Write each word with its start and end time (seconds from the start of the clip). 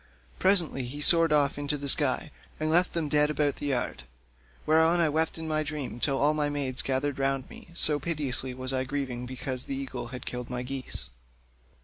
Presently 0.39 0.85
he 0.85 0.99
soared 0.99 1.31
off 1.31 1.59
into 1.59 1.77
the 1.77 1.87
sky, 1.87 2.31
and 2.59 2.71
left 2.71 2.93
them 2.93 3.03
lying 3.03 3.09
dead 3.09 3.29
about 3.29 3.57
the 3.57 3.67
yard; 3.67 4.01
whereon 4.65 4.99
I 4.99 5.09
wept 5.09 5.37
in 5.37 5.47
my 5.47 5.61
dream 5.61 5.99
till 5.99 6.17
all 6.17 6.33
my 6.33 6.49
maids 6.49 6.81
gathered 6.81 7.19
round 7.19 7.47
me, 7.51 7.67
so 7.75 7.99
piteously 7.99 8.55
was 8.55 8.73
I 8.73 8.83
grieving 8.83 9.27
because 9.27 9.65
the 9.65 9.75
eagle 9.75 10.07
had 10.07 10.25
killed 10.25 10.49
my 10.49 10.63
geese. 10.63 11.11